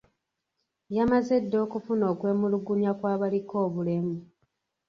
[0.95, 4.15] Yamaze dda okufuna okwemulugunya kw'abaliko obulemu